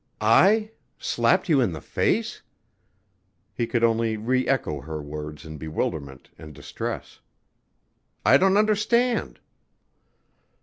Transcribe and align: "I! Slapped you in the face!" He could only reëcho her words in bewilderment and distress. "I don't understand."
"I! 0.19 0.71
Slapped 0.97 1.47
you 1.47 1.61
in 1.61 1.73
the 1.73 1.79
face!" 1.79 2.41
He 3.53 3.67
could 3.67 3.83
only 3.83 4.17
reëcho 4.17 4.83
her 4.83 4.99
words 4.99 5.45
in 5.45 5.59
bewilderment 5.59 6.31
and 6.39 6.55
distress. 6.55 7.19
"I 8.25 8.37
don't 8.37 8.57
understand." 8.57 9.39